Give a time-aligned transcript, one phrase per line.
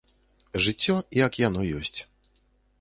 [0.67, 0.95] Жыццё
[1.25, 1.97] як яно ёсць.